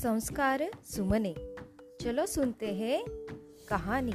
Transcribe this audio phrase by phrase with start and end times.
[0.00, 1.34] संस्कार सुमने।
[2.00, 3.04] चलो सुनते हैं
[3.68, 4.14] कहानी।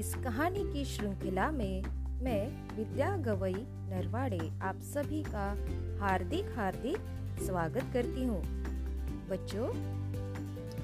[0.00, 1.82] इस कहानी की श्रृंखला में
[2.22, 5.56] मैं, विद्या गवई नरवाड़े, आप सभी का
[6.04, 6.96] हार्दिक हार्दिक
[7.42, 8.42] स्वागत करती हूँ।
[9.28, 9.68] बच्चों,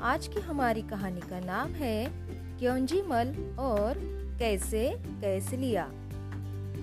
[0.00, 2.06] आज की हमारी कहानी का नाम है
[2.58, 3.94] क्योंजी मल और
[4.38, 5.86] कैसे कैसे लिया।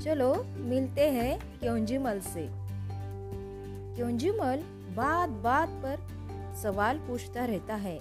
[0.04, 2.50] चलो मिलते हैं क्योंजी मल से।
[3.96, 5.99] क्योंजी मल बात बात पर
[6.64, 8.00] सवाल पूछता रहता है,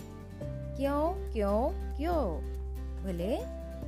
[0.77, 2.41] क्यों क्यों क्यों?
[3.05, 3.37] भले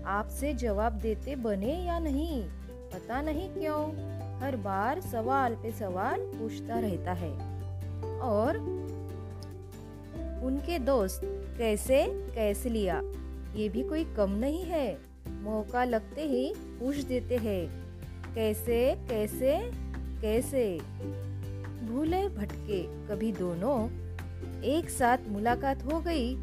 [0.04, 4.10] आपसे जवाब देते बने या नहीं, पता नहीं क्यों?
[4.40, 7.32] हर बार सवाल पे सवाल पूछता रहता है।
[8.20, 8.58] और
[10.44, 11.20] उनके दोस्त,
[11.58, 13.02] कैसे कैसे लिया?
[13.54, 17.90] ये भी कोई कम नहीं है। मौका लगते ही पूछ देते हैं।
[18.34, 19.70] कैसे कैसे
[20.20, 20.80] कैसे?
[21.86, 23.88] भूले भटके कभी दोनों
[24.64, 26.34] एक साथ मुलाकात हो गई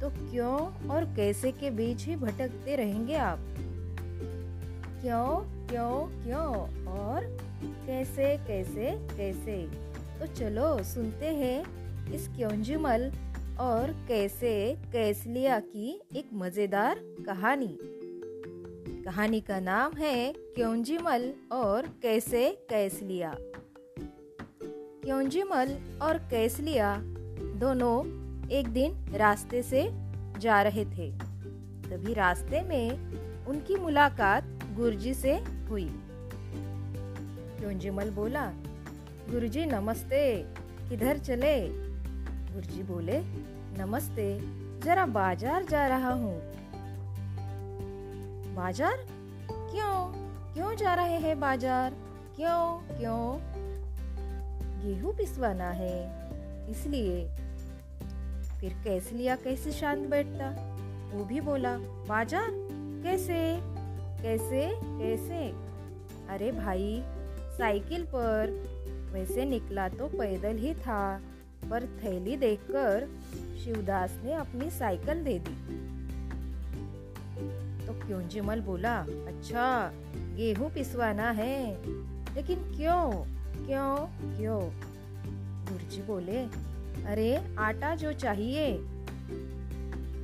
[0.00, 3.38] तो क्यों और कैसे के बीच ही भटकते रहेंगे आप?
[5.02, 5.26] क्यों
[5.66, 7.38] क्यों क्यों और
[7.86, 9.62] कैसे कैसे कैसे?
[10.20, 11.78] तो चलो, सुनते हैं
[12.12, 13.12] इस क्योंजुमल
[13.60, 17.78] और कैसे कैसलिया की एक मज़ेदार कहानी।
[19.04, 23.34] कहानी का नाम है क्योंजिमल और कैसे कैसलिया।
[25.04, 27.02] क्योंजिमल और कैसलिया
[27.58, 27.94] दोनों
[28.48, 29.80] एक दिन रास्ते से
[30.38, 31.10] जा रहे थे।
[31.82, 34.44] तभी रास्ते में उनकी मुलाकात
[34.76, 35.32] गुरुजी से
[35.70, 35.88] हुई।
[37.58, 38.44] क्योंजिमल बोला,
[39.30, 40.20] गुरुजी, नमस्ते,
[40.88, 41.56] किधर चले?
[42.52, 43.18] गुरुजी बोले,
[43.78, 44.28] नमस्ते,
[44.80, 46.36] जरा बाज़ार जा रहा हूँ।
[48.54, 49.04] बाज़ार?
[49.50, 49.96] क्यों?
[50.54, 51.90] क्यों जा रहे हैं बाज़ार?
[52.36, 52.62] क्यों?
[52.92, 53.20] क्यों?
[54.80, 55.96] गेहूँ पिसवाना है,
[56.70, 57.46] इसलिए
[58.60, 60.48] फिर कैसे लिया, कैसे शांत बैठता?
[61.14, 62.48] वो भी बोला, बाज़ार,
[63.02, 63.58] कैसे?
[64.22, 64.80] कैसे?
[64.84, 65.48] कैसे?
[66.28, 67.02] अरे भाई,
[67.58, 68.50] साइकिल पर।
[69.12, 71.20] वैसे निकला तो पैदल ही था,
[71.70, 73.08] पर थैली देखकर
[73.64, 75.54] शिवदास ने अपनी साइकिल दे दी।
[77.86, 81.78] तो क्यों जिमल बोला अच्छा गेहूँ पिसवाना है।
[82.34, 83.12] लेकिन क्यों?
[83.66, 83.96] क्यों?
[84.36, 84.60] क्यों?
[85.72, 86.46] गुरुजी बोले
[87.06, 88.78] अरे, आटा जो चाहिए।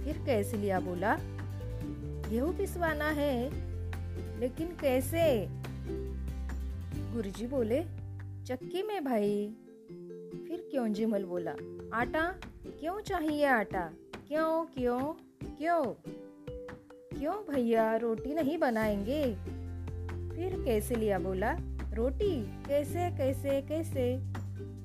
[0.05, 1.19] फिर कैसे लिया बोला?
[2.31, 3.51] गेहूँ पिसवाना है,
[4.41, 5.49] लेकिन कैसे?
[7.13, 7.84] गुरुजी बोले,
[8.45, 9.55] चक्की में भाई।
[10.49, 11.55] फिर क्यों जिमल बोला,
[11.93, 12.34] आटा?
[12.81, 13.91] क्यों चाहिए आटा?
[14.29, 15.01] क्यों क्यों
[15.59, 15.84] क्यों?
[17.19, 19.34] क्यों भैया, रोटी नहीं बनाएँगे?
[20.37, 21.57] फिर कैसे लिया बोला,
[21.93, 22.63] रोटी?
[22.65, 24.34] कैसे कैसे कैसे?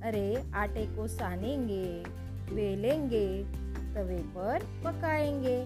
[0.03, 2.03] अरे आटे को सानेंगे,
[2.55, 3.43] बेलेंगे,
[3.95, 5.61] तवे पर पकाएँगे,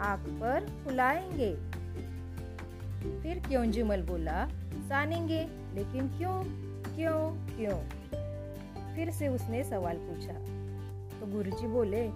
[0.00, 1.56] आग पर फुलाएँगे।
[3.22, 6.42] फिर क्यों जुमल बोला, सानेंगे, लेकिन क्यों
[6.96, 7.78] क्यों क्यों?
[8.94, 10.32] फिर से उसने सवाल पूछा।
[11.20, 12.10] तो गुरुजी बोले,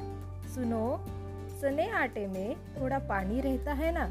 [0.54, 1.06] सुनो,
[1.60, 4.04] सने आटे में थोड़ा पानी रहता है ना,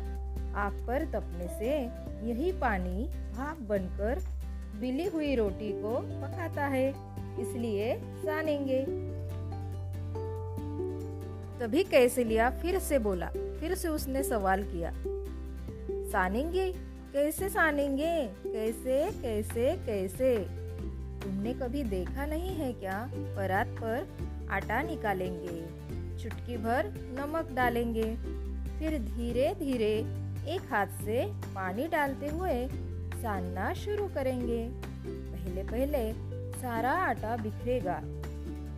[0.59, 1.83] आग पर तपने से
[2.27, 3.03] यही पानी
[3.37, 4.19] भाप बनकर
[4.79, 8.83] बिली हुई रोटी को पकाता है। इसलिए सानेंगे।
[11.59, 13.27] तभी कैसे लिया फिर से बोला,
[13.59, 14.91] फिर से उसने सवाल किया,
[16.11, 16.71] सानेंगे?
[17.13, 18.15] कैसे सानेंगे?
[18.43, 20.35] कैसे कैसे कैसे?
[21.23, 22.99] तुमने कभी देखा नहीं है क्या?
[23.13, 25.61] परात पर आटा निकालेंगे,
[26.19, 28.15] चुटकी भर नमक डालेंगे,
[28.79, 29.93] फिर धीरे धीरे
[30.47, 31.25] एक हाथ से
[31.55, 32.67] पानी डालते हुए
[33.21, 34.67] सानना शुरू करेंगे।
[35.05, 38.01] पहले पहले सारा आटा बिखरेगा।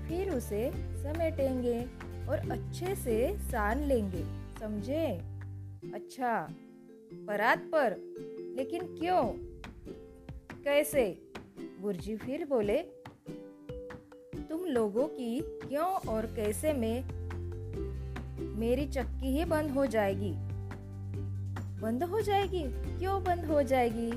[0.08, 1.82] फिर उसे समेटेंगे
[2.30, 4.24] और अच्छे से सान लेंगे,
[4.60, 5.08] समझे?
[5.94, 6.54] अच्छा
[7.14, 7.96] परात पर,
[8.58, 9.24] लेकिन क्यों?
[10.64, 11.22] कैसे?
[11.82, 12.78] गुरजी फिर बोले,
[14.50, 17.04] तुम लोगों की क्यों और कैसे में?
[18.60, 20.34] मेरी चक्की ही बंद हो जाएगी।
[21.82, 22.64] बंद हो जाएगी?
[23.00, 24.12] क्यों बंद हो जाएगी?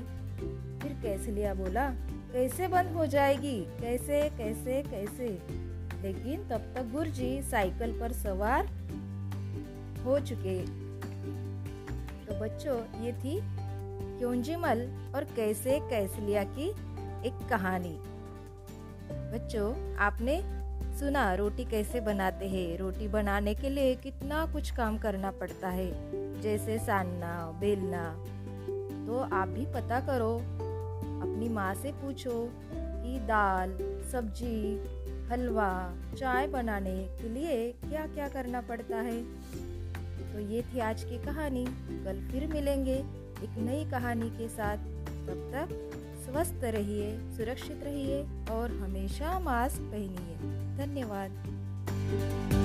[0.79, 1.89] फिर कैसे लिया बोला
[2.33, 3.61] कैसे बंद हो जाएगी?
[3.81, 5.41] कैसे कैसे कैसे?
[6.01, 8.65] लेकिन तब तक गुरुजी साइकिल पर सवार
[10.05, 10.65] हो चुके।
[12.25, 13.41] तो बच्चों, ये थी
[14.19, 16.69] क्योंजिमल और कैसे कैसलिया की
[17.27, 17.97] एक कहानी।
[19.11, 20.61] बच्चों, आपने
[20.99, 22.77] सुना रोटी कैसे बनाते हैं?
[22.77, 25.91] रोटी बनाने के लिए कितना कुछ काम करना पड़ता है,
[26.41, 28.15] जैसे सानना, बेलना।
[29.07, 30.60] तो आप भी पता करो
[31.21, 33.69] अपनी माँ से पूछो कि दाल,
[34.11, 34.79] सब्ज़ी,
[35.27, 39.23] हलवा, चाय बनाने के लिए क्या क्या करना पड़ता है?
[40.33, 41.65] तो ये थी आज की कहानी।
[42.05, 42.95] कल फिर मिलेंगे
[43.43, 44.77] एक नई कहानी के साथ।
[45.27, 45.91] तब तक
[46.25, 50.35] स्वस्थ रहिए, सुरक्षित रहिए और हमेशा मास्क पहनिए।
[50.77, 52.60] धन्यवाद।